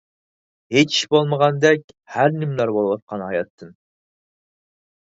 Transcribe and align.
ھېچ 0.75 0.95
ئىش 0.95 1.01
بولمىغاندەك 1.11 1.95
ھەر 2.15 2.35
نىمىلەر 2.39 2.75
بولىۋاتقان 2.81 3.29
ھاياتتىن. 3.29 3.79